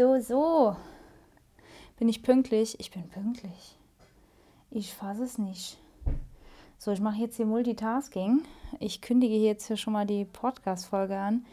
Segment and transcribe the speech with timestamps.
[0.00, 0.76] So, so.
[1.98, 2.80] Bin ich pünktlich?
[2.80, 3.76] Ich bin pünktlich.
[4.70, 5.76] Ich fasse es nicht.
[6.78, 8.40] So, ich mache jetzt hier Multitasking.
[8.78, 11.44] Ich kündige jetzt hier schon mal die Podcast-Folge an.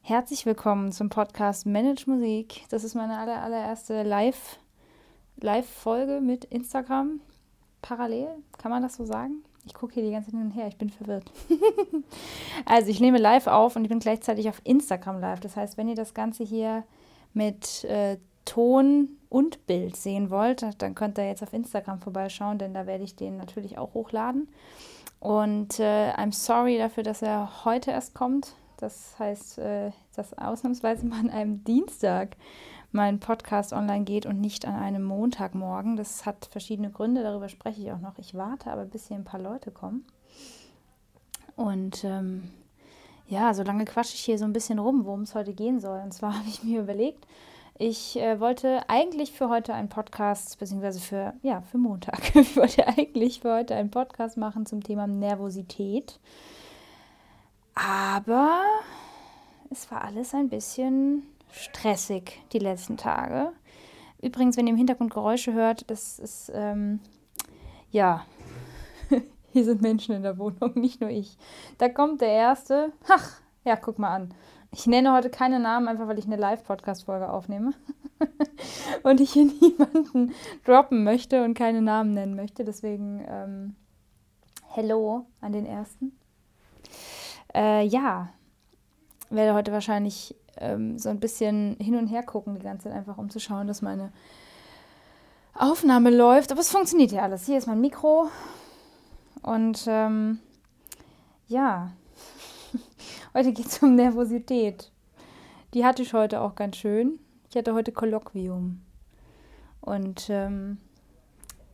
[0.00, 2.64] Herzlich willkommen zum Podcast Manage Musik.
[2.70, 4.58] Das ist meine aller, allererste Live-
[5.42, 7.20] Live-Folge mit Instagram.
[7.82, 9.44] Parallel, kann man das so sagen?
[9.66, 11.30] Ich gucke hier die ganze Zeit hin und her, ich bin verwirrt.
[12.64, 15.40] also ich nehme live auf und ich bin gleichzeitig auf Instagram live.
[15.40, 16.84] Das heißt, wenn ihr das Ganze hier
[17.34, 22.74] mit äh, Ton und Bild sehen wollt, dann könnt ihr jetzt auf Instagram vorbeischauen, denn
[22.74, 24.48] da werde ich den natürlich auch hochladen.
[25.20, 28.54] Und äh, I'm sorry dafür, dass er heute erst kommt.
[28.78, 32.36] Das heißt, äh, dass ausnahmsweise mal an einem Dienstag
[32.90, 35.96] mein Podcast online geht und nicht an einem Montagmorgen.
[35.96, 38.18] Das hat verschiedene Gründe, darüber spreche ich auch noch.
[38.18, 40.04] Ich warte aber, bis hier ein paar Leute kommen.
[41.56, 42.50] Und ähm,
[43.26, 46.00] ja, so lange quatsche ich hier so ein bisschen rum, worum es heute gehen soll.
[46.00, 47.26] Und zwar habe ich mir überlegt,
[47.78, 52.34] ich äh, wollte eigentlich für heute einen Podcast, beziehungsweise für, ja, für Montag.
[52.36, 56.20] ich wollte eigentlich für heute einen Podcast machen zum Thema Nervosität.
[57.74, 58.62] Aber
[59.70, 63.52] es war alles ein bisschen stressig die letzten Tage.
[64.20, 67.00] Übrigens, wenn ihr im Hintergrund Geräusche hört, das ist, ähm,
[67.90, 68.24] ja,
[69.52, 71.36] hier sind Menschen in der Wohnung, nicht nur ich.
[71.78, 72.92] Da kommt der Erste.
[73.08, 74.34] Ach, ja, guck mal an.
[74.72, 77.74] Ich nenne heute keine Namen, einfach weil ich eine Live-Podcast-Folge aufnehme.
[79.02, 80.32] und ich hier niemanden
[80.64, 82.64] droppen möchte und keine Namen nennen möchte.
[82.64, 83.76] Deswegen, ähm,
[84.68, 86.16] hello an den Ersten.
[87.54, 88.30] Äh, ja,
[89.28, 93.18] werde heute wahrscheinlich ähm, so ein bisschen hin und her gucken, die ganze Zeit einfach,
[93.18, 94.12] um zu schauen, dass meine
[95.54, 96.50] Aufnahme läuft.
[96.50, 97.44] Aber es funktioniert ja alles.
[97.44, 98.28] Hier ist mein Mikro.
[99.42, 100.38] Und ähm,
[101.48, 101.92] ja,
[103.34, 104.90] heute geht es um Nervosität.
[105.74, 107.18] Die hatte ich heute auch ganz schön.
[107.50, 108.80] Ich hatte heute Kolloquium.
[109.80, 110.78] Und ähm,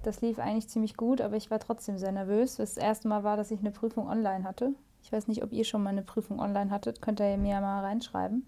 [0.03, 2.56] das lief eigentlich ziemlich gut, aber ich war trotzdem sehr nervös.
[2.56, 4.73] Das erste Mal war, dass ich eine Prüfung online hatte.
[5.03, 7.03] Ich weiß nicht, ob ihr schon mal eine Prüfung online hattet.
[7.03, 8.47] Könnt ihr mir ja mal reinschreiben.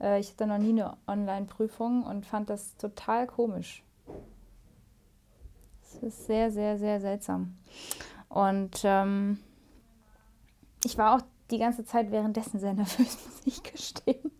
[0.00, 3.82] Äh, ich hatte noch nie eine Online-Prüfung und fand das total komisch.
[5.82, 7.56] Es ist sehr, sehr, sehr seltsam.
[8.36, 9.38] Und ähm,
[10.84, 14.30] ich war auch die ganze Zeit währenddessen sehr nervös, muss ich gestehen.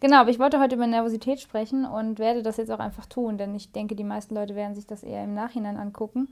[0.00, 3.38] Genau, aber ich wollte heute über Nervosität sprechen und werde das jetzt auch einfach tun,
[3.38, 6.28] denn ich denke, die meisten Leute werden sich das eher im Nachhinein angucken.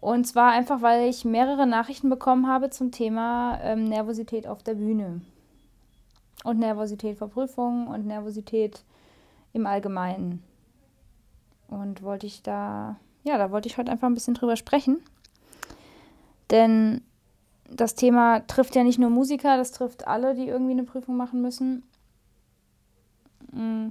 [0.00, 4.76] Und zwar einfach, weil ich mehrere Nachrichten bekommen habe zum Thema ähm, Nervosität auf der
[4.76, 5.20] Bühne.
[6.42, 8.82] Und Nervosität vor Prüfungen und Nervosität
[9.52, 10.42] im Allgemeinen.
[11.68, 15.02] Und wollte ich da, ja, da wollte ich heute einfach ein bisschen drüber sprechen.
[16.50, 17.02] Denn
[17.70, 21.40] das Thema trifft ja nicht nur Musiker, das trifft alle, die irgendwie eine Prüfung machen
[21.40, 21.84] müssen.
[23.52, 23.88] Mm.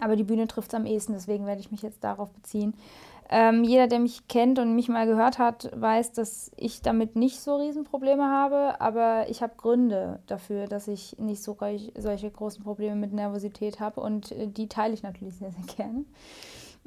[0.00, 2.74] Aber die Bühne trifft es am ehesten, deswegen werde ich mich jetzt darauf beziehen.
[3.30, 7.40] Ähm, jeder, der mich kennt und mich mal gehört hat, weiß, dass ich damit nicht
[7.40, 11.56] so Riesenprobleme habe, aber ich habe Gründe dafür, dass ich nicht so
[11.98, 16.04] solche großen Probleme mit Nervosität habe und äh, die teile ich natürlich sehr, sehr gerne.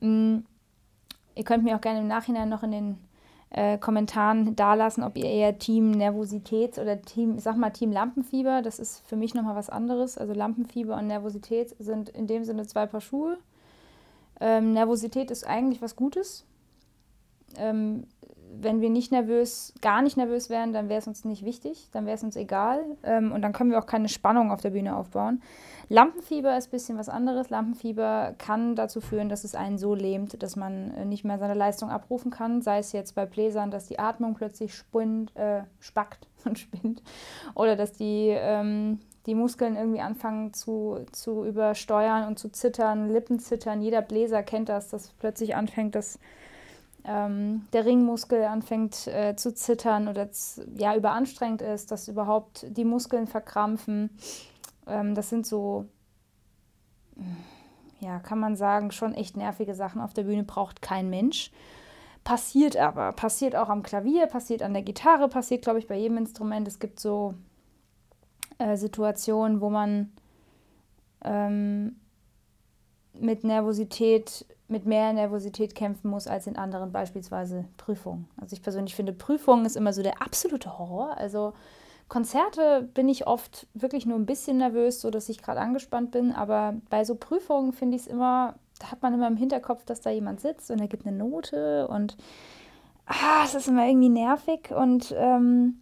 [0.01, 0.45] Ähm,
[1.35, 2.97] ihr könnt mir auch gerne im Nachhinein noch in den
[3.51, 8.61] äh, Kommentaren dalassen, ob ihr eher Team Nervosität oder Team, ich sag mal Team Lampenfieber,
[8.61, 10.17] das ist für mich nochmal was anderes.
[10.17, 13.37] Also Lampenfieber und Nervosität sind in dem Sinne zwei Paar Schuhe.
[14.39, 16.45] Ähm, Nervosität ist eigentlich was Gutes.
[17.57, 18.07] Ähm,
[18.59, 22.05] wenn wir nicht nervös, gar nicht nervös wären, dann wäre es uns nicht wichtig, dann
[22.05, 24.95] wäre es uns egal ähm, und dann können wir auch keine Spannung auf der Bühne
[24.95, 25.41] aufbauen.
[25.89, 27.49] Lampenfieber ist ein bisschen was anderes.
[27.49, 31.53] Lampenfieber kann dazu führen, dass es einen so lähmt, dass man äh, nicht mehr seine
[31.53, 36.27] Leistung abrufen kann, sei es jetzt bei Bläsern, dass die Atmung plötzlich spinnt, äh, spackt
[36.45, 37.01] und spinnt
[37.55, 43.39] oder dass die ähm, die Muskeln irgendwie anfangen zu, zu übersteuern und zu zittern, Lippen
[43.39, 43.81] zittern.
[43.81, 46.17] Jeder Bläser kennt das, dass plötzlich anfängt, dass
[47.03, 50.29] ähm, der Ringmuskel anfängt äh, zu zittern oder
[50.75, 54.09] ja, überanstrengend ist, dass überhaupt die Muskeln verkrampfen.
[54.87, 55.85] Ähm, das sind so,
[57.99, 60.01] ja, kann man sagen, schon echt nervige Sachen.
[60.01, 61.51] Auf der Bühne braucht kein Mensch.
[62.23, 66.17] Passiert aber, passiert auch am Klavier, passiert an der Gitarre, passiert, glaube ich, bei jedem
[66.17, 66.67] Instrument.
[66.67, 67.33] Es gibt so
[68.59, 70.11] äh, Situationen, wo man
[71.23, 71.95] ähm,
[73.13, 78.27] mit Nervosität, mit mehr Nervosität kämpfen muss als in anderen, beispielsweise Prüfungen.
[78.39, 81.17] Also ich persönlich finde, Prüfungen ist immer so der absolute Horror.
[81.17, 81.53] Also
[82.07, 86.31] Konzerte bin ich oft wirklich nur ein bisschen nervös, so dass ich gerade angespannt bin,
[86.31, 90.01] aber bei so Prüfungen finde ich es immer, da hat man immer im Hinterkopf, dass
[90.01, 92.17] da jemand sitzt und er gibt eine Note und
[93.05, 95.81] ah, es ist immer irgendwie nervig und ähm,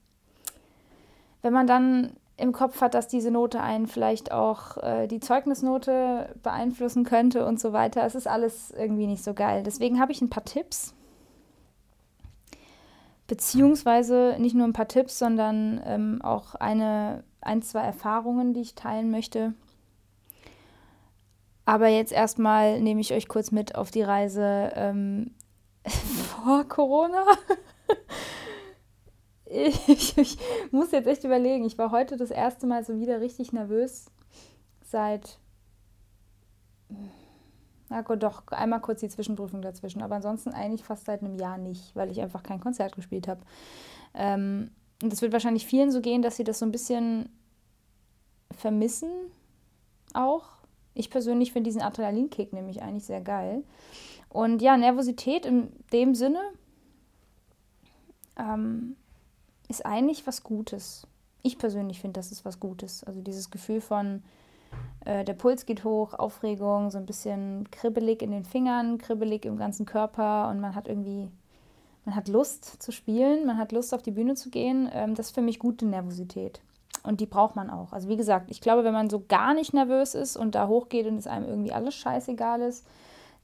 [1.41, 6.35] wenn man dann im Kopf hat, dass diese Note einen vielleicht auch äh, die Zeugnisnote
[6.41, 8.05] beeinflussen könnte und so weiter.
[8.05, 9.63] Es ist alles irgendwie nicht so geil.
[9.63, 10.93] Deswegen habe ich ein paar Tipps.
[13.27, 18.75] Beziehungsweise nicht nur ein paar Tipps, sondern ähm, auch eine, ein, zwei Erfahrungen, die ich
[18.75, 19.53] teilen möchte.
[21.65, 25.35] Aber jetzt erstmal nehme ich euch kurz mit auf die Reise ähm,
[25.85, 27.23] vor Corona.
[29.49, 30.37] Ich, ich,
[30.71, 31.65] muss jetzt echt überlegen.
[31.65, 34.05] Ich war heute das erste Mal so wieder richtig nervös.
[34.83, 35.39] Seit.
[37.89, 40.01] Na gut, doch, einmal kurz die Zwischenprüfung dazwischen.
[40.01, 43.41] Aber ansonsten eigentlich fast seit einem Jahr nicht, weil ich einfach kein Konzert gespielt habe.
[44.13, 47.29] Ähm, und es wird wahrscheinlich vielen so gehen, dass sie das so ein bisschen
[48.51, 49.09] vermissen
[50.13, 50.45] auch.
[50.93, 53.63] Ich persönlich finde diesen Adrenalinkick nämlich eigentlich sehr geil.
[54.27, 56.41] Und ja, Nervosität in dem Sinne,
[58.37, 58.95] ähm,
[59.69, 61.07] ist eigentlich was Gutes.
[61.41, 63.03] Ich persönlich finde, das ist was Gutes.
[63.05, 64.23] Also dieses Gefühl von,
[65.05, 69.57] äh, der Puls geht hoch, Aufregung, so ein bisschen kribbelig in den Fingern, kribbelig im
[69.57, 71.29] ganzen Körper und man hat irgendwie,
[72.03, 74.89] man hat Lust zu spielen, man hat Lust auf die Bühne zu gehen.
[74.91, 76.59] Ähm, das ist für mich gute Nervosität.
[77.03, 77.93] Und die braucht man auch.
[77.93, 81.07] Also wie gesagt, ich glaube, wenn man so gar nicht nervös ist und da hochgeht
[81.07, 82.85] und es einem irgendwie alles scheißegal ist,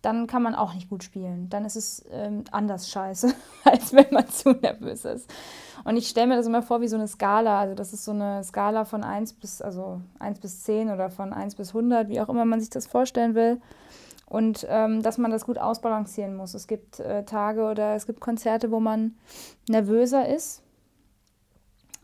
[0.06, 1.50] dann kann man auch nicht gut spielen.
[1.50, 5.28] Dann ist es ähm, anders scheiße, als wenn man zu nervös ist.
[5.84, 7.60] Und ich stelle mir das immer vor wie so eine Skala.
[7.60, 11.34] Also das ist so eine Skala von 1 bis, also 1 bis 10 oder von
[11.34, 13.60] 1 bis 100, wie auch immer man sich das vorstellen will.
[14.28, 16.54] Und ähm, dass man das gut ausbalancieren muss.
[16.54, 19.16] Es gibt äh, Tage oder es gibt Konzerte, wo man
[19.70, 20.62] nervöser ist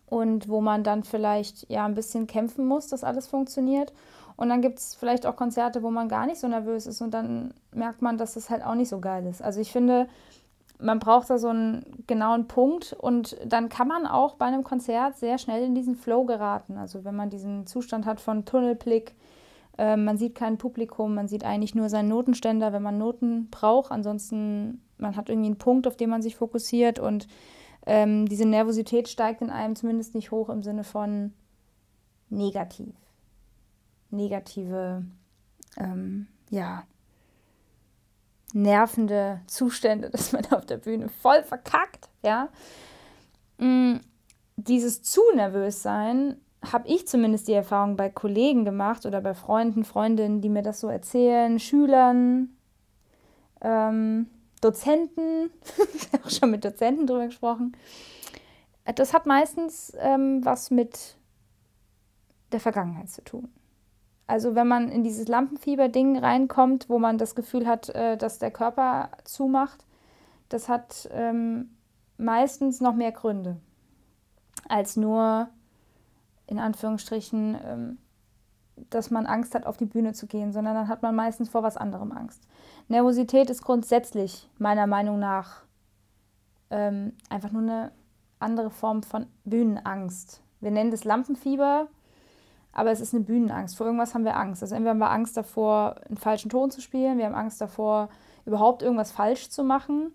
[0.07, 3.93] und wo man dann vielleicht ja ein bisschen kämpfen muss, dass alles funktioniert.
[4.35, 7.13] Und dann gibt es vielleicht auch Konzerte, wo man gar nicht so nervös ist und
[7.13, 9.41] dann merkt man, dass das halt auch nicht so geil ist.
[9.41, 10.07] Also ich finde,
[10.79, 15.17] man braucht da so einen genauen Punkt und dann kann man auch bei einem Konzert
[15.17, 16.77] sehr schnell in diesen Flow geraten.
[16.77, 19.15] Also wenn man diesen Zustand hat von Tunnelblick,
[19.77, 23.91] äh, man sieht kein Publikum, man sieht eigentlich nur seinen Notenständer, wenn man Noten braucht.
[23.91, 27.27] Ansonsten, man hat irgendwie einen Punkt, auf den man sich fokussiert und
[27.85, 31.33] ähm, diese Nervosität steigt in einem zumindest nicht hoch im Sinne von
[32.29, 32.93] negativ
[34.11, 35.03] negative,
[35.77, 36.83] ähm, ja,
[38.53, 42.49] nervende Zustände, dass man auf der Bühne voll verkackt, ja.
[43.57, 43.97] Mm,
[44.57, 49.83] dieses zu nervös sein, habe ich zumindest die Erfahrung bei Kollegen gemacht oder bei Freunden,
[49.83, 52.55] Freundinnen, die mir das so erzählen, Schülern,
[53.61, 54.27] ähm,
[54.61, 55.49] Dozenten,
[56.23, 57.75] auch schon mit Dozenten drüber gesprochen.
[58.95, 61.17] Das hat meistens ähm, was mit
[62.51, 63.49] der Vergangenheit zu tun.
[64.27, 68.51] Also wenn man in dieses Lampenfieber-Ding reinkommt, wo man das Gefühl hat, äh, dass der
[68.51, 69.85] Körper zumacht,
[70.49, 71.71] das hat ähm,
[72.17, 73.57] meistens noch mehr Gründe
[74.67, 75.49] als nur
[76.47, 77.97] in Anführungsstrichen, ähm,
[78.89, 81.63] dass man Angst hat, auf die Bühne zu gehen, sondern dann hat man meistens vor
[81.63, 82.47] was anderem Angst.
[82.87, 85.63] Nervosität ist grundsätzlich meiner Meinung nach
[86.69, 87.91] ähm, einfach nur eine
[88.39, 90.41] andere Form von Bühnenangst.
[90.59, 91.87] Wir nennen das Lampenfieber
[92.73, 93.75] aber es ist eine Bühnenangst.
[93.75, 94.61] Vor irgendwas haben wir Angst.
[94.61, 98.09] Also entweder haben wir Angst davor, einen falschen Ton zu spielen, wir haben Angst davor,
[98.45, 100.13] überhaupt irgendwas falsch zu machen.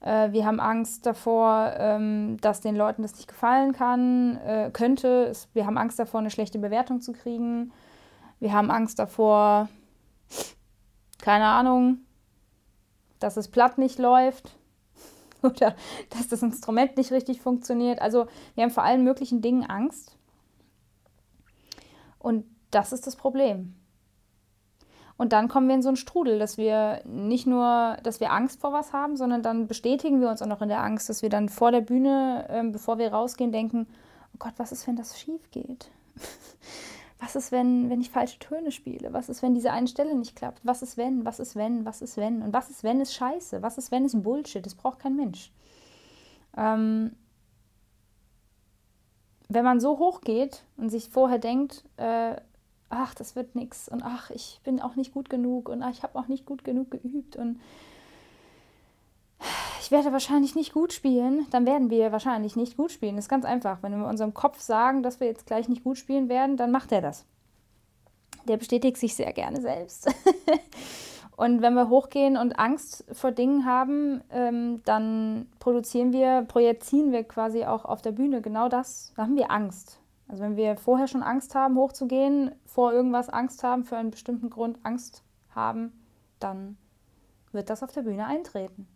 [0.00, 5.32] Äh, wir haben Angst davor, ähm, dass den Leuten das nicht gefallen kann, äh, könnte.
[5.52, 7.72] Wir haben Angst davor, eine schlechte Bewertung zu kriegen.
[8.40, 9.68] Wir haben Angst davor,
[11.20, 11.98] keine Ahnung,
[13.18, 14.56] dass es platt nicht läuft
[15.42, 15.74] oder
[16.08, 18.00] dass das Instrument nicht richtig funktioniert.
[18.00, 20.16] Also wir haben vor allen möglichen Dingen Angst.
[22.20, 23.74] Und das ist das Problem.
[25.16, 28.60] Und dann kommen wir in so einen Strudel, dass wir nicht nur, dass wir Angst
[28.60, 31.28] vor was haben, sondern dann bestätigen wir uns auch noch in der Angst, dass wir
[31.28, 33.86] dann vor der Bühne, ähm, bevor wir rausgehen, denken,
[34.32, 35.90] oh Gott, was ist, wenn das schief geht?
[37.22, 39.12] Was ist, wenn, wenn ich falsche Töne spiele?
[39.12, 40.60] Was ist, wenn diese eine Stelle nicht klappt?
[40.64, 41.26] Was ist, wenn?
[41.26, 41.84] Was ist, wenn?
[41.84, 42.40] Was ist, wenn?
[42.40, 43.60] Und was ist, wenn ist scheiße?
[43.60, 44.64] Was ist, wenn ist Bullshit?
[44.64, 45.52] Das braucht kein Mensch.
[46.56, 47.14] Ähm,
[49.50, 52.36] wenn man so hoch geht und sich vorher denkt, äh,
[52.88, 56.02] ach, das wird nichts und ach, ich bin auch nicht gut genug und ach, ich
[56.02, 57.60] habe auch nicht gut genug geübt und
[59.80, 63.16] ich werde wahrscheinlich nicht gut spielen, dann werden wir wahrscheinlich nicht gut spielen.
[63.16, 63.82] Das ist ganz einfach.
[63.82, 66.92] Wenn wir unserem Kopf sagen, dass wir jetzt gleich nicht gut spielen werden, dann macht
[66.92, 67.24] er das.
[68.46, 70.08] Der bestätigt sich sehr gerne selbst.
[71.40, 77.24] Und wenn wir hochgehen und Angst vor Dingen haben, ähm, dann produzieren wir, projizieren wir
[77.24, 79.14] quasi auch auf der Bühne genau das.
[79.16, 80.00] Da haben wir Angst.
[80.28, 84.50] Also wenn wir vorher schon Angst haben, hochzugehen, vor irgendwas Angst haben, für einen bestimmten
[84.50, 85.22] Grund Angst
[85.54, 85.94] haben,
[86.40, 86.76] dann
[87.52, 88.86] wird das auf der Bühne eintreten.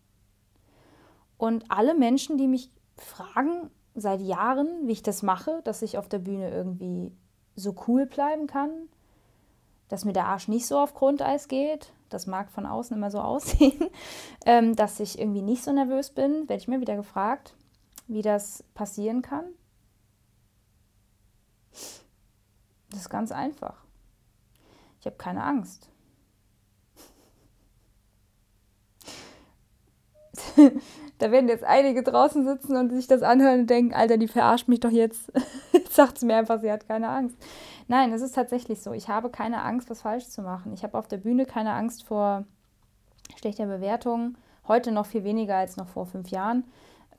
[1.39, 6.11] Und alle Menschen, die mich fragen, seit Jahren, wie ich das mache, dass ich auf
[6.11, 7.11] der Bühne irgendwie
[7.57, 8.71] so cool bleiben kann,
[9.89, 11.91] dass mir der Arsch nicht so auf Grundeis geht.
[12.15, 13.91] Das mag von außen immer so aussehen,
[14.47, 16.49] ähm, dass ich irgendwie nicht so nervös bin.
[16.49, 17.57] Werde ich mir wieder gefragt,
[18.07, 19.45] wie das passieren kann.
[22.91, 23.83] Das ist ganz einfach.
[25.01, 25.91] Ich habe keine Angst.
[31.19, 34.69] da werden jetzt einige draußen sitzen und sich das anhören und denken, Alter, die verarscht
[34.69, 35.33] mich doch jetzt.
[35.73, 37.37] jetzt sagt sie mir einfach, sie hat keine Angst.
[37.87, 38.93] Nein, es ist tatsächlich so.
[38.93, 40.73] Ich habe keine Angst, was falsch zu machen.
[40.73, 42.45] Ich habe auf der Bühne keine Angst vor
[43.37, 44.37] schlechter Bewertung.
[44.67, 46.65] Heute noch viel weniger als noch vor fünf Jahren.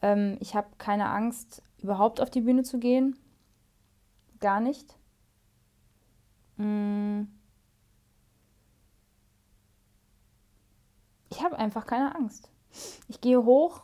[0.02, 3.18] Ähm, ich habe keine Angst, überhaupt auf die Bühne zu gehen.
[4.40, 4.98] Gar nicht.
[6.58, 7.24] Mm.
[11.30, 12.50] Ich habe einfach keine Angst.
[13.08, 13.82] Ich gehe hoch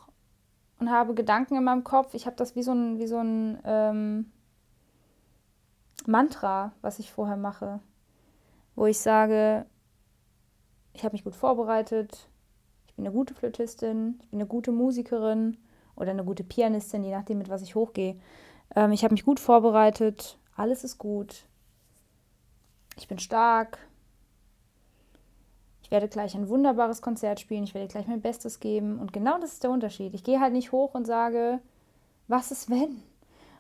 [0.80, 2.14] und habe Gedanken in meinem Kopf.
[2.14, 4.32] Ich habe das wie so ein, wie so ein ähm,
[6.08, 7.80] Mantra, was ich vorher mache,
[8.76, 9.66] wo ich sage,
[10.94, 12.28] ich habe mich gut vorbereitet,
[12.88, 15.58] ich bin eine gute Flötistin, ich bin eine gute Musikerin
[15.96, 18.20] oder eine gute Pianistin, je nachdem, mit was ich hochgehe.
[18.76, 21.46] Ähm, ich habe mich gut vorbereitet, alles ist gut,
[22.98, 23.78] ich bin stark,
[25.82, 28.98] ich werde gleich ein wunderbares Konzert spielen, ich werde gleich mein Bestes geben.
[28.98, 30.14] Und genau das ist der Unterschied.
[30.14, 31.60] Ich gehe halt nicht hoch und sage,
[32.30, 33.04] was ist wenn?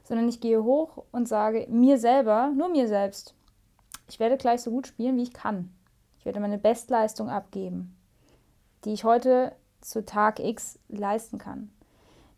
[0.03, 3.35] Sondern ich gehe hoch und sage mir selber, nur mir selbst,
[4.09, 5.73] ich werde gleich so gut spielen, wie ich kann.
[6.19, 7.95] Ich werde meine Bestleistung abgeben,
[8.85, 11.71] die ich heute zu Tag X leisten kann.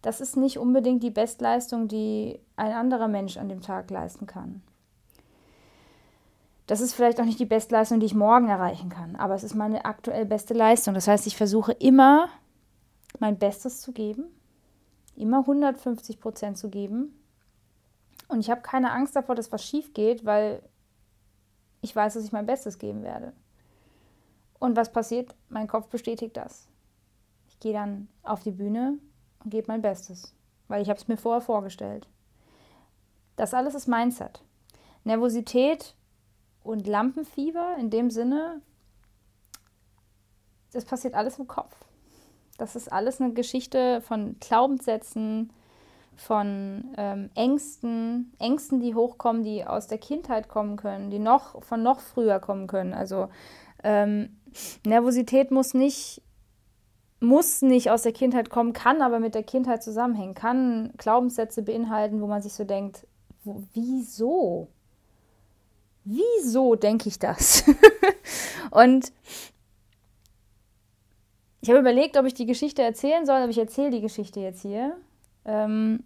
[0.01, 4.61] Das ist nicht unbedingt die Bestleistung, die ein anderer Mensch an dem Tag leisten kann
[6.67, 9.53] das ist vielleicht auch nicht die Bestleistung, die ich morgen erreichen kann, aber es ist
[9.53, 10.93] meine aktuell beste Leistung.
[10.93, 12.29] Das heißt, ich versuche immer
[13.19, 14.25] mein Bestes zu geben,
[15.15, 17.13] immer 150 Prozent zu geben.
[18.27, 20.63] Und ich habe keine Angst davor, dass was schief geht, weil
[21.81, 23.33] ich weiß, dass ich mein Bestes geben werde.
[24.59, 25.35] Und was passiert?
[25.49, 26.69] Mein Kopf bestätigt das.
[27.49, 28.97] Ich gehe dann auf die Bühne
[29.43, 30.33] und gebe mein Bestes,
[30.67, 32.07] weil ich habe es mir vorher vorgestellt.
[33.35, 34.43] Das alles ist Mindset.
[35.03, 35.95] Nervosität
[36.63, 38.61] und Lampenfieber in dem Sinne,
[40.71, 41.75] das passiert alles im Kopf.
[42.57, 45.51] Das ist alles eine Geschichte von Glaubenssätzen,
[46.15, 51.83] von ähm, Ängsten, Ängsten, die hochkommen, die aus der Kindheit kommen können, die noch von
[51.83, 52.93] noch früher kommen können.
[52.93, 53.29] Also
[53.83, 54.37] ähm,
[54.85, 56.21] Nervosität muss nicht
[57.19, 62.19] muss nicht aus der Kindheit kommen, kann aber mit der Kindheit zusammenhängen, kann Glaubenssätze beinhalten,
[62.21, 63.07] wo man sich so denkt,
[63.45, 64.67] wo, wieso?
[66.03, 67.63] wieso denke ich das?
[68.71, 69.11] und
[71.61, 74.61] ich habe überlegt, ob ich die Geschichte erzählen soll, aber ich erzähle die Geschichte jetzt
[74.61, 74.97] hier.
[75.45, 76.03] Ähm,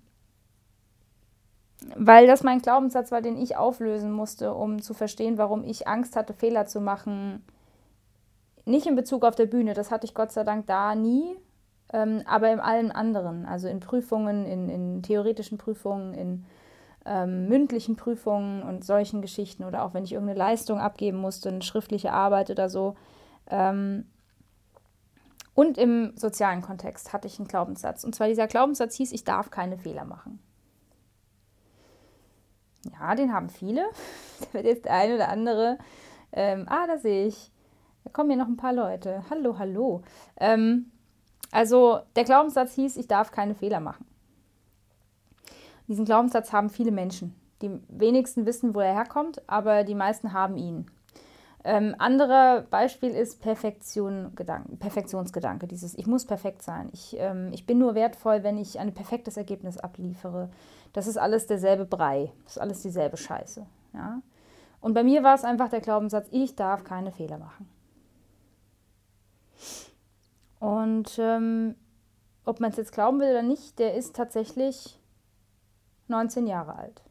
[1.95, 6.15] weil das mein Glaubenssatz war, den ich auflösen musste, um zu verstehen, warum ich Angst
[6.15, 7.43] hatte, Fehler zu machen.
[8.65, 11.37] Nicht in Bezug auf der Bühne, das hatte ich Gott sei Dank da nie,
[11.93, 16.45] ähm, aber in allen anderen, also in Prüfungen, in, in theoretischen Prüfungen, in
[17.05, 21.61] ähm, mündlichen Prüfungen und solchen Geschichten oder auch wenn ich irgendeine Leistung abgeben musste, eine
[21.61, 22.95] schriftliche Arbeit oder so.
[23.49, 24.05] Ähm,
[25.57, 28.03] und im sozialen Kontext hatte ich einen Glaubenssatz.
[28.03, 30.39] Und zwar dieser Glaubenssatz hieß, ich darf keine Fehler machen.
[32.93, 33.83] Ja, den haben viele.
[34.39, 35.79] Da wird jetzt der eine oder andere,
[36.31, 37.51] ähm, ah, da sehe ich,
[38.03, 39.23] da kommen hier noch ein paar Leute.
[39.31, 40.03] Hallo, hallo.
[40.39, 40.91] Ähm,
[41.51, 44.05] also der Glaubenssatz hieß, ich darf keine Fehler machen.
[45.87, 47.33] Diesen Glaubenssatz haben viele Menschen.
[47.63, 50.85] Die wenigsten wissen, wo er herkommt, aber die meisten haben ihn.
[51.63, 55.67] Ähm, anderer Beispiel ist Perfektion, Gedanken, Perfektionsgedanke.
[55.67, 56.89] Dieses Ich muss perfekt sein.
[56.93, 60.49] Ich, ähm, ich bin nur wertvoll, wenn ich ein perfektes Ergebnis abliefere.
[60.93, 62.31] Das ist alles derselbe Brei.
[62.43, 63.65] Das ist alles dieselbe Scheiße.
[63.93, 64.21] Ja?
[64.79, 67.67] Und bei mir war es einfach der Glaubenssatz, ich darf keine Fehler machen.
[70.59, 71.75] Und ähm,
[72.45, 74.99] ob man es jetzt glauben will oder nicht, der ist tatsächlich
[76.07, 77.01] 19 Jahre alt,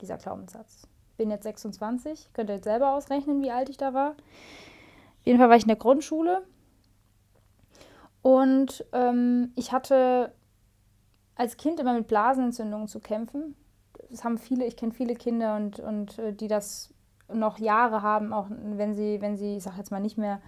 [0.00, 0.86] dieser Glaubenssatz.
[1.18, 4.12] Bin jetzt 26, könnt ihr jetzt selber ausrechnen, wie alt ich da war.
[4.12, 6.42] Auf jeden Fall war ich in der Grundschule
[8.22, 10.32] und ähm, ich hatte
[11.34, 13.54] als Kind immer mit Blasenentzündungen zu kämpfen.
[14.10, 16.92] Das haben viele, ich kenne viele Kinder und, und äh, die das
[17.32, 20.40] noch Jahre haben, auch wenn sie, wenn sie, ich sag jetzt mal, nicht mehr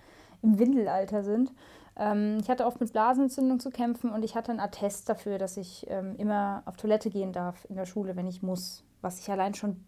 [0.42, 1.52] im Windelalter sind.
[1.96, 5.56] Ähm, ich hatte oft mit Blasenentzündung zu kämpfen und ich hatte einen Attest dafür, dass
[5.56, 8.84] ich ähm, immer auf Toilette gehen darf in der Schule, wenn ich muss.
[9.02, 9.84] Was ich allein schon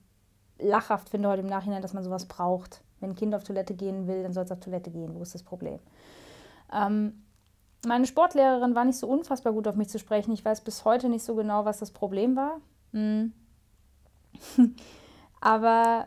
[0.63, 2.83] lachhaft finde heute im Nachhinein, dass man sowas braucht.
[3.01, 5.15] Wenn ein Kind auf Toilette gehen will, dann soll es auf Toilette gehen.
[5.15, 5.79] Wo ist das Problem?
[6.73, 7.23] Ähm,
[7.85, 10.33] meine Sportlehrerin war nicht so unfassbar gut auf mich zu sprechen.
[10.33, 12.61] Ich weiß bis heute nicht so genau, was das Problem war.
[12.93, 13.33] Mhm.
[15.41, 16.07] Aber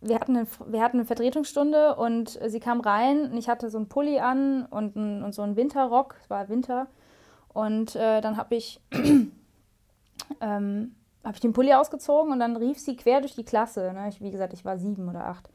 [0.00, 3.78] wir hatten, eine, wir hatten eine Vertretungsstunde und sie kam rein und ich hatte so
[3.78, 6.88] einen Pulli an und, ein, und so einen Winterrock, es war Winter.
[7.48, 8.80] Und äh, dann habe ich,
[10.40, 13.92] ähm, hab ich den Pulli ausgezogen und dann rief sie quer durch die Klasse.
[13.92, 14.08] Ne?
[14.08, 15.48] Ich, wie gesagt, ich war sieben oder acht.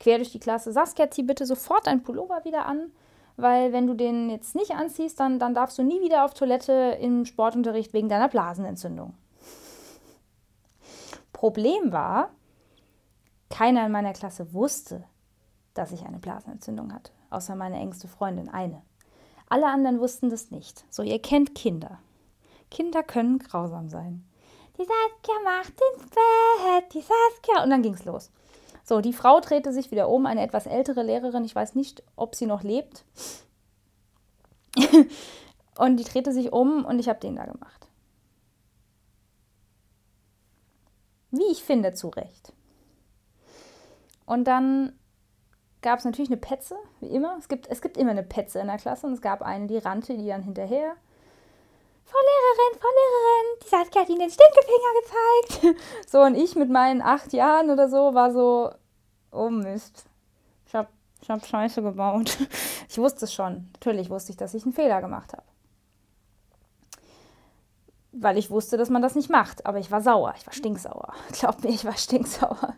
[0.00, 0.72] Quer durch die Klasse.
[0.72, 2.90] Saskia, zieh bitte sofort deinen Pullover wieder an,
[3.36, 6.98] weil wenn du den jetzt nicht anziehst, dann, dann darfst du nie wieder auf Toilette
[7.00, 9.14] im Sportunterricht wegen deiner Blasenentzündung.
[11.32, 12.30] Problem war,
[13.50, 15.04] keiner in meiner Klasse wusste,
[15.74, 18.82] dass ich eine Blasenentzündung hatte, außer meine engste Freundin, eine.
[19.48, 20.84] Alle anderen wussten das nicht.
[20.90, 21.98] So, ihr kennt Kinder.
[22.70, 24.24] Kinder können grausam sein.
[24.76, 27.62] Die Saskia macht ins Bett, die Saskia.
[27.62, 28.30] Und dann ging's los.
[28.84, 31.44] So, die Frau drehte sich wieder um, eine etwas ältere Lehrerin.
[31.44, 33.04] Ich weiß nicht, ob sie noch lebt.
[35.78, 37.88] und die drehte sich um und ich habe den da gemacht.
[41.30, 42.52] Wie ich finde, zu Recht.
[44.26, 44.98] Und dann
[45.82, 47.36] gab es natürlich eine Petze, wie immer.
[47.38, 49.78] Es gibt, es gibt immer eine Petze in der Klasse und es gab eine, die
[49.78, 50.96] rannte die dann hinterher.
[52.04, 55.80] Frau Lehrerin, Frau Lehrerin, die Saskia hat Ihnen den Stinkefinger gezeigt.
[56.06, 58.70] So, und ich mit meinen acht Jahren oder so war so,
[59.32, 60.04] oh Mist,
[60.66, 62.36] ich hab, ich hab Scheiße gebaut.
[62.86, 63.70] Ich wusste es schon.
[63.72, 65.42] Natürlich wusste ich, dass ich einen Fehler gemacht habe.
[68.12, 69.66] Weil ich wusste, dass man das nicht macht.
[69.66, 70.32] Aber ich war sauer.
[70.36, 71.12] Ich war stinksauer.
[71.32, 72.74] Glaubt mir, ich war stinksauer.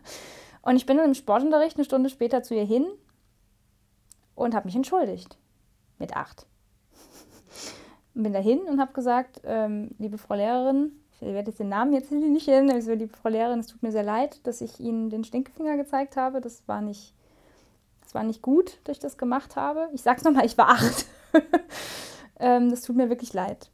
[0.63, 2.87] Und ich bin dann im Sportunterricht eine Stunde später zu ihr hin
[4.33, 5.37] und habe mich entschuldigt.
[5.99, 6.47] Mit acht.
[8.23, 12.11] Bin dahin und habe gesagt, ähm, liebe Frau Lehrerin, ich werde jetzt den Namen jetzt
[12.11, 15.23] nicht nennen, also liebe Frau Lehrerin, es tut mir sehr leid, dass ich Ihnen den
[15.23, 16.41] Stinkefinger gezeigt habe.
[16.41, 17.13] Das war nicht,
[18.01, 19.89] das war nicht gut, dass ich das gemacht habe.
[19.93, 21.05] Ich sag's nochmal, ich war acht.
[22.39, 23.69] ähm, das tut mir wirklich leid.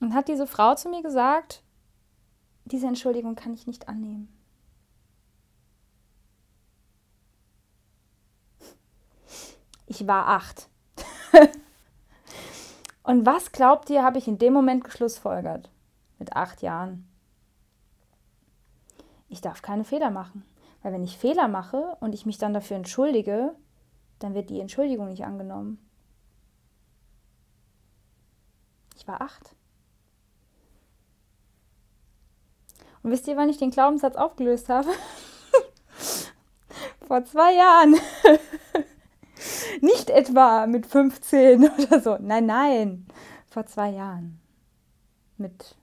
[0.00, 1.62] Und hat diese Frau zu mir gesagt,
[2.64, 4.28] diese Entschuldigung kann ich nicht annehmen.
[9.86, 10.68] Ich war acht.
[13.08, 15.70] Und was glaubt ihr, habe ich in dem Moment geschlussfolgert?
[16.18, 17.08] Mit acht Jahren.
[19.30, 20.44] Ich darf keine Fehler machen.
[20.82, 23.54] Weil wenn ich Fehler mache und ich mich dann dafür entschuldige,
[24.18, 25.78] dann wird die Entschuldigung nicht angenommen.
[28.94, 29.56] Ich war acht.
[33.02, 34.90] Und wisst ihr, wann ich den Glaubenssatz aufgelöst habe?
[37.06, 37.94] Vor zwei Jahren.
[39.80, 42.16] Nicht etwa mit 15 oder so.
[42.20, 43.06] Nein, nein.
[43.48, 44.40] Vor zwei Jahren.
[45.36, 45.76] Mit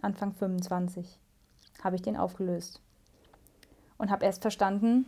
[0.00, 1.18] Anfang 25
[1.82, 2.80] habe ich den aufgelöst.
[3.98, 5.06] Und habe erst verstanden,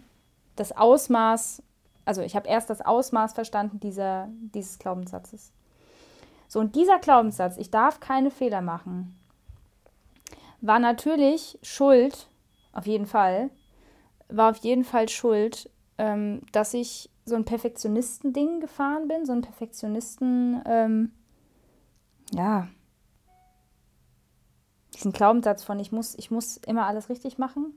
[0.56, 1.62] das Ausmaß,
[2.04, 5.52] also ich habe erst das Ausmaß verstanden dieser, dieses Glaubenssatzes.
[6.48, 9.16] So, und dieser Glaubenssatz, ich darf keine Fehler machen,
[10.60, 12.28] war natürlich schuld,
[12.72, 13.50] auf jeden Fall,
[14.28, 19.42] war auf jeden Fall schuld, ähm, dass ich so ein Perfektionisten-Ding gefahren bin, so ein
[19.42, 21.12] Perfektionisten, ähm,
[22.32, 22.68] ja,
[24.94, 27.74] diesen Glaubenssatz von ich muss, ich muss immer alles richtig machen.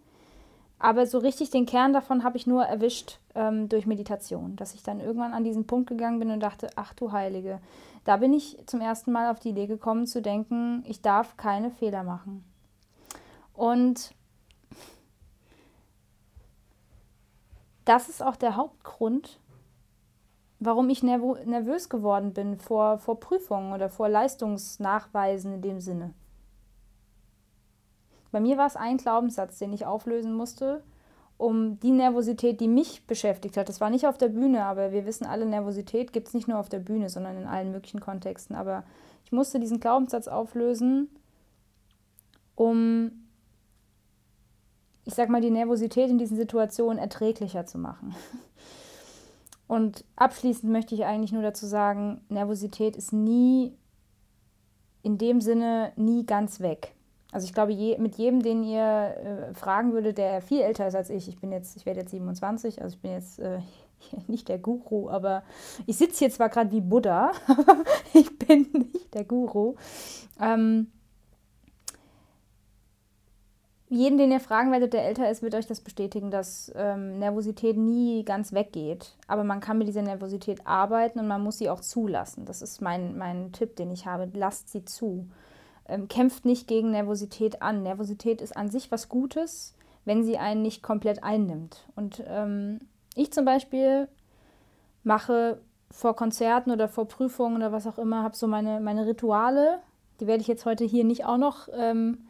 [0.79, 4.83] Aber so richtig den Kern davon habe ich nur erwischt ähm, durch Meditation, dass ich
[4.83, 7.59] dann irgendwann an diesen Punkt gegangen bin und dachte, ach du Heilige,
[8.03, 11.71] da bin ich zum ersten Mal auf die Idee gekommen zu denken, ich darf keine
[11.71, 12.43] Fehler machen.
[13.53, 14.11] Und
[17.87, 19.39] das ist auch der Hauptgrund,
[20.59, 26.13] warum ich nervös geworden bin vor, vor Prüfungen oder vor Leistungsnachweisen in dem Sinne.
[28.31, 30.83] Bei mir war es ein Glaubenssatz, den ich auflösen musste,
[31.37, 33.69] um die Nervosität, die mich beschäftigt hat.
[33.69, 36.59] Das war nicht auf der Bühne, aber wir wissen alle, Nervosität gibt es nicht nur
[36.59, 38.55] auf der Bühne, sondern in allen möglichen Kontexten.
[38.55, 38.83] Aber
[39.23, 41.09] ich musste diesen Glaubenssatz auflösen,
[42.55, 43.26] um
[45.07, 48.13] ich sag mal, die Nervosität in diesen Situationen erträglicher zu machen.
[49.67, 53.73] Und abschließend möchte ich eigentlich nur dazu sagen, Nervosität ist nie
[55.03, 56.93] in dem Sinne nie ganz weg.
[57.31, 60.95] Also ich glaube, je, mit jedem, den ihr äh, fragen würdet, der viel älter ist
[60.95, 63.59] als ich, ich bin jetzt, ich werde jetzt 27, also ich bin jetzt äh,
[64.27, 65.43] nicht der Guru, aber
[65.85, 69.75] ich sitze hier zwar gerade wie Buddha, aber ich bin nicht der Guru.
[70.41, 70.87] Ähm,
[73.89, 77.77] jeden, den ihr fragen werdet, der älter ist, wird euch das bestätigen, dass ähm, Nervosität
[77.77, 79.15] nie ganz weggeht.
[79.27, 82.45] Aber man kann mit dieser Nervosität arbeiten und man muss sie auch zulassen.
[82.45, 84.29] Das ist mein, mein Tipp, den ich habe.
[84.33, 85.27] Lasst sie zu.
[85.87, 87.83] Ähm, kämpft nicht gegen Nervosität an.
[87.83, 89.73] Nervosität ist an sich was Gutes,
[90.03, 91.85] wenn sie einen nicht komplett einnimmt.
[91.95, 92.79] Und ähm,
[93.15, 94.09] ich zum Beispiel
[95.03, 99.79] mache vor Konzerten oder vor Prüfungen oder was auch immer, habe so meine, meine Rituale,
[100.19, 102.26] Die werde ich jetzt heute hier nicht auch noch ähm,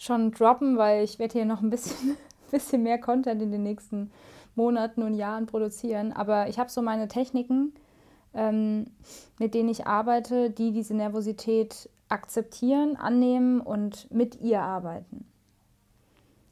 [0.00, 2.16] schon droppen, weil ich werde hier noch ein bisschen,
[2.50, 4.10] bisschen mehr Content in den nächsten
[4.56, 6.12] Monaten und Jahren produzieren.
[6.12, 7.74] Aber ich habe so meine Techniken,
[8.34, 8.86] ähm,
[9.38, 15.26] mit denen ich arbeite, die diese Nervosität akzeptieren, annehmen und mit ihr arbeiten.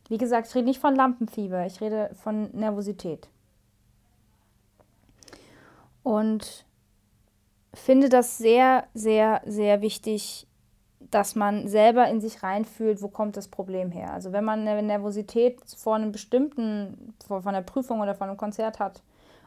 [0.09, 3.29] Wie gesagt, ich rede nicht von Lampenfieber, ich rede von Nervosität.
[6.03, 6.65] Und
[7.75, 10.48] finde das sehr, sehr, sehr wichtig,
[11.11, 14.13] dass man selber in sich reinfühlt, wo kommt das Problem her.
[14.13, 18.37] Also wenn man eine Nervosität vor einem bestimmten, vor, von einer Prüfung oder von einem
[18.37, 19.03] Konzert hat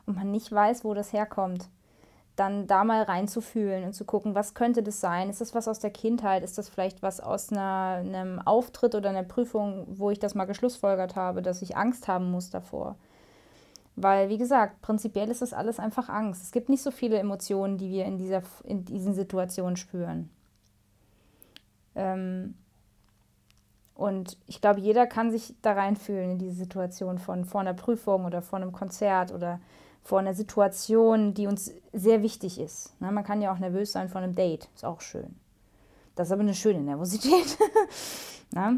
[0.06, 1.69] und man nicht weiß, wo das herkommt,
[2.36, 5.30] dann da mal reinzufühlen und zu gucken, was könnte das sein?
[5.30, 6.43] Ist das was aus der Kindheit?
[6.43, 10.45] Ist das vielleicht was aus einer, einem Auftritt oder einer Prüfung, wo ich das mal
[10.45, 12.95] geschlussfolgert habe, dass ich Angst haben muss davor?
[13.95, 16.41] Weil, wie gesagt, prinzipiell ist das alles einfach Angst.
[16.41, 20.30] Es gibt nicht so viele Emotionen, die wir in, dieser, in diesen Situationen spüren.
[21.95, 22.56] Ähm,
[23.95, 28.25] und ich glaube, jeder kann sich da reinfühlen in diese Situation von vor einer Prüfung
[28.25, 29.60] oder vor einem Konzert oder
[30.04, 32.93] vor einer Situation, die uns sehr wichtig ist.
[32.99, 35.36] Na, man kann ja auch nervös sein vor einem Date, ist auch schön.
[36.15, 37.58] Das ist aber eine schöne Nervosität.
[38.51, 38.77] Na?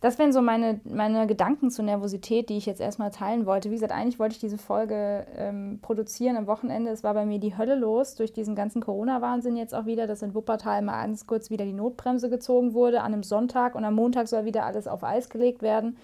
[0.00, 3.70] Das wären so meine, meine Gedanken zur Nervosität, die ich jetzt erstmal teilen wollte.
[3.70, 6.92] Wie gesagt, eigentlich wollte ich diese Folge ähm, produzieren am Wochenende.
[6.92, 10.22] Es war bei mir die Hölle los durch diesen ganzen Corona-Wahnsinn jetzt auch wieder, dass
[10.22, 13.94] in Wuppertal mal ganz kurz wieder die Notbremse gezogen wurde an einem Sonntag und am
[13.94, 15.96] Montag soll wieder alles auf Eis gelegt werden.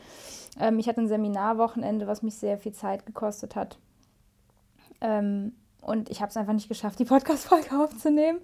[0.58, 3.78] Ähm, ich hatte ein Seminarwochenende, was mich sehr viel Zeit gekostet hat.
[5.00, 5.52] Ähm,
[5.84, 8.40] und ich habe es einfach nicht geschafft, die Podcast-Folge aufzunehmen.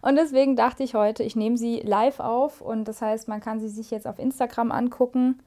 [0.00, 2.60] Und deswegen dachte ich heute, ich nehme sie live auf.
[2.60, 5.40] Und das heißt, man kann sie sich jetzt auf Instagram angucken.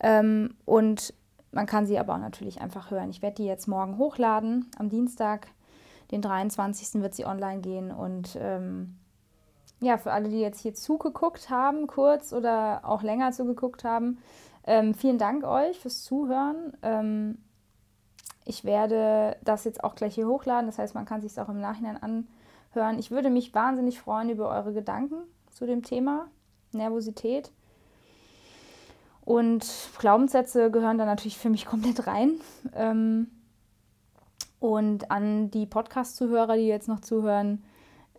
[0.00, 1.14] Ähm, und
[1.52, 3.10] man kann sie aber auch natürlich einfach hören.
[3.10, 4.70] Ich werde die jetzt morgen hochladen.
[4.78, 5.48] Am Dienstag,
[6.10, 7.00] den 23.
[7.00, 7.90] wird sie online gehen.
[7.90, 8.96] Und ähm,
[9.80, 14.18] ja, für alle, die jetzt hier zugeguckt haben, kurz oder auch länger zugeguckt haben,
[14.66, 16.72] ähm, vielen Dank euch fürs Zuhören.
[16.82, 17.38] Ähm,
[18.44, 21.48] ich werde das jetzt auch gleich hier hochladen, das heißt, man kann sich es auch
[21.48, 22.98] im Nachhinein anhören.
[22.98, 25.16] Ich würde mich wahnsinnig freuen über eure Gedanken
[25.50, 26.28] zu dem Thema
[26.72, 27.50] Nervosität.
[29.24, 29.66] Und
[29.98, 32.32] Glaubenssätze gehören da natürlich für mich komplett rein.
[32.74, 33.28] Ähm,
[34.60, 37.64] und an die Podcast-Zuhörer, die jetzt noch zuhören,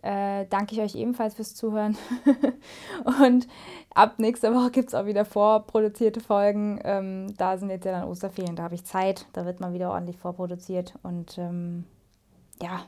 [0.06, 1.96] äh, danke ich euch ebenfalls fürs Zuhören.
[3.22, 3.48] und
[3.92, 6.80] ab nächster Woche gibt es auch wieder vorproduzierte Folgen.
[6.84, 9.26] Ähm, da sind jetzt ja dann Osterferien, da habe ich Zeit.
[9.32, 10.94] Da wird mal wieder ordentlich vorproduziert.
[11.02, 11.84] Und ähm,
[12.62, 12.82] ja,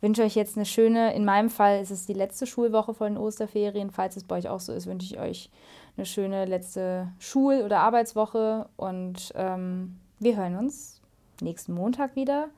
[0.00, 3.18] wünsche euch jetzt eine schöne, in meinem Fall ist es die letzte Schulwoche vor den
[3.18, 3.90] Osterferien.
[3.90, 5.50] Falls es bei euch auch so ist, wünsche ich euch
[5.96, 8.68] eine schöne letzte Schul- oder Arbeitswoche.
[8.76, 11.00] Und ähm, wir hören uns
[11.40, 12.48] nächsten Montag wieder.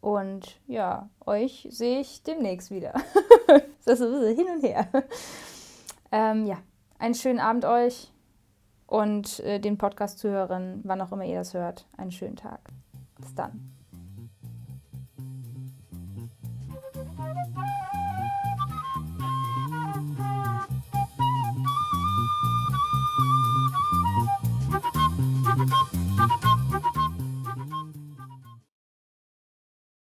[0.00, 2.94] Und ja, euch sehe ich demnächst wieder.
[3.84, 4.88] das ist ein bisschen hin und her.
[6.10, 6.58] Ähm, ja,
[6.98, 8.12] einen schönen Abend euch
[8.86, 12.60] und äh, den Podcast-Zuhörern, wann auch immer ihr das hört, einen schönen Tag.
[13.18, 13.77] Bis dann.